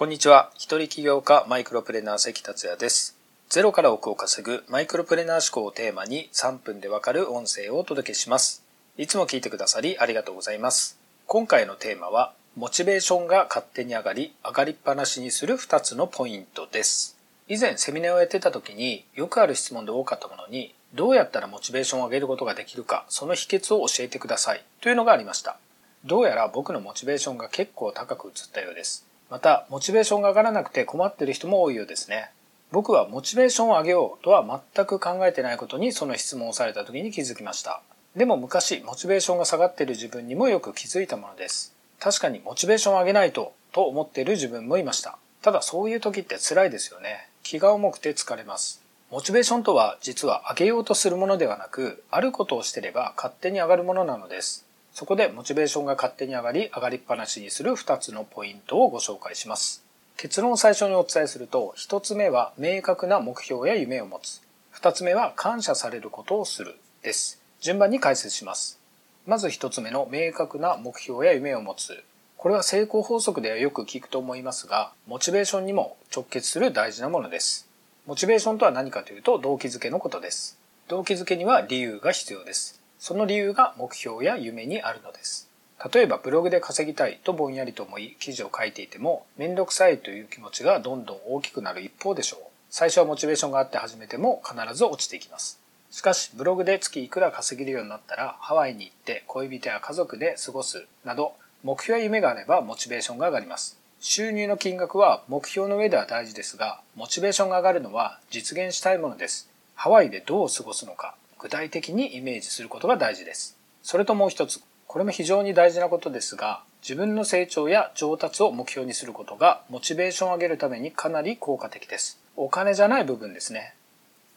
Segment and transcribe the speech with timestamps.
[0.00, 0.50] こんにちは。
[0.54, 3.18] 一人起業家マイクロプレナー関達也です。
[3.50, 8.64] ゼロから億を稼ぐマイクロプレナー思考をテーマに3分でわかる音声をお届けします。
[8.96, 10.98] いつも聞いてくださりありがとうございます。
[11.26, 17.18] 今回のテーマは、モチベーションが勝手に上がり、上がりっぱなしにする2つのポイントです。
[17.46, 25.58] 以前セミナーをやってた時によくある質問で多かったものに、どうやったらモチベーションを上げることができるか、その秘訣を教えてくださいというのがありました。
[26.06, 29.09] どうやら僕のモチベーションが結構高く映ったようです。
[29.30, 32.30] また、モチベーションが上がらなくて困ってる人も多いようですね。
[32.72, 37.80] 僕はモチベーションを上げようとは全く考えてないことにその質問をされた時に気づきました。
[38.16, 41.74] でも昔、モチベーションが下がっている自分にもよく気づいたものです。
[42.00, 45.16] 確かにモチベーションを上げないと、と思っている自分もいました。
[45.42, 47.28] ただそういう時って辛いですよね。
[47.44, 48.82] 気が重くて疲れます。
[49.12, 54.66] モチベーションとは実は上げようとするものではなく、あることをしてれば勝手に上がるものなのです。
[54.92, 59.84] そこでモチベーションが勝手に上がり上がりっぱなしにする2つのポイントをご紹介します。
[60.16, 64.42] 結論を最初にお伝えすると1つ目は明確な目標や夢を持つ。
[64.74, 66.76] 2つ目は感謝されることをする。
[67.02, 67.40] です。
[67.60, 68.78] 順番に解説します。
[69.26, 72.02] まず1つ目の明確な目標や夢を持つ。
[72.36, 77.68] これは成功法則ではよく聞くと思いますがモチベーションにも直結する大事なものです。
[78.06, 80.58] モチベーションとは何かというと動機づけのことです。
[80.88, 82.79] 動機づけには理由が必要です。
[83.00, 85.48] その理由が目標や夢にあるのです。
[85.92, 92.40] 例えばブログで稼ぎたいとぼんやりと思い記事を書いていてもめんどくさいという気持ちがどんどん大きくなる一方でしょう。
[92.68, 95.58] 最初はモチベーションがあって始めても必ず落ちていきます。
[95.90, 101.32] しかしブログで月いくら稼げるようになったらハワイに行って恋人や家族で過ごすなど
[101.64, 103.78] 目標や夢があればモチベーションが上がります。
[103.98, 109.48] 収入の金額は目標の上では大事ですがモチベーションが上がるのは実現したいものです。
[109.74, 113.56] ハワイでどう過ごすのか具体的にイメージすることが大事です。
[113.82, 122.18] それともう一つ、これも非常に大事なことですが、自分の成長や上達を目標にすることがモチベーションを上げるためにかなり効果的です。
[122.36, 123.74] お金じゃない部分ですね。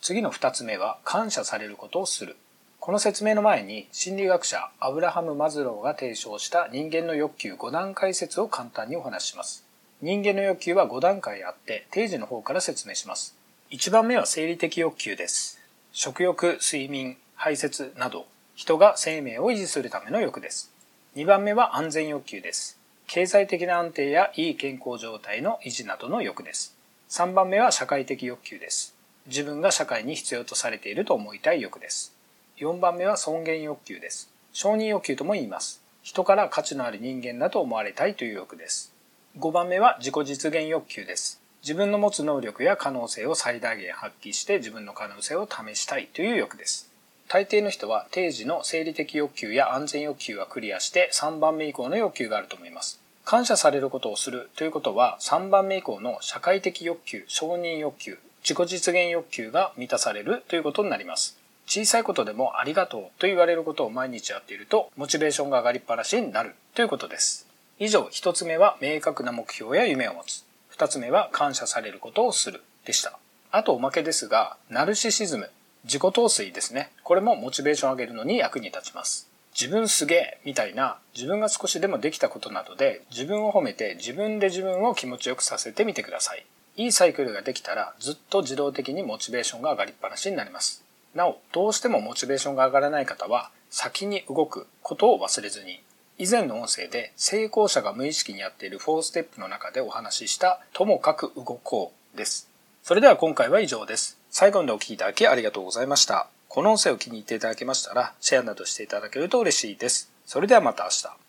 [0.02, 2.36] 次の二つ目は感謝されることをする。
[2.80, 9.66] この説明の前に心理学者アブラハム・マズローが提唱した人間の欲求5段階説を簡単にお話しします。
[10.02, 13.38] 人間の欲求は5段階あって定時の方から説明します。
[13.72, 15.63] 1番目は生理的欲求です。
[15.96, 20.72] 食欲、睡眠、排泄など、人が生命を維持するための欲です。
[21.16, 22.80] 2番目は安全欲求です。
[23.06, 26.76] 経済的な安定やいい健康状態の維持などの欲です。
[27.12, 28.96] 3番目は社会的欲求です。
[29.28, 32.12] 自分が社会に必要とされていると思いたい欲です。
[32.58, 34.32] 4番目は尊厳欲求です。
[34.52, 35.80] 承認欲求とも言います。
[36.02, 38.92] 人から価値のある人間だと思われたいという欲です。
[39.38, 41.43] 5番目は自己実現欲求です。
[41.64, 46.92] 自分の持つ能力や可能性を最大限発揮して自分の可能性を試したいという欲です。
[47.30, 53.00] 大抵の人は定時の生理的欲求や安全欲求はクリアして3番目以降の欲求があると思います。
[53.24, 61.40] 感謝されることをするということは3番目以降の社会的欲求、承認欲求、自己実現欲求が満たされるということになります。
[61.66, 67.48] 小さいことでもありがとうと言われることを毎日やっているとモチベーションが上がりっぱなしになるということです。
[67.80, 70.44] 以上、一つ目は明確な目標や夢を持つ。
[70.74, 73.20] 二つ目は感謝されることをするでした。
[73.52, 75.52] あとおまけですが、ナルシシズム、
[75.84, 76.90] 自己陶酔ですね。
[77.04, 79.30] これもモチベーションを上げるのに役に立ちます。
[79.54, 86.44] 自分すげえみたいな自分が少しでもできたことなどで自分を褒めて自分で自分を気持ちよくさせてみてください。
[86.76, 90.84] いいサイクルができたらずっと自動的にモチベーションが上がりっぱなしになります。
[91.14, 95.84] なお、どうしてもモチベーションが上がらない方は先に動くことを忘れずに
[96.20, 102.50] 以前の音声で成功者が無意識にやっている4ステップの中でお話ししたともかく動こうです。
[102.84, 104.20] それでは今回は以上です。
[104.30, 106.28] 最後までお聴きいただきありがとうございました。
[106.50, 110.12] この音声を気に入っていただけましたらシェアなどしていただけると嬉しいです。
[110.26, 111.23] それではまた明日。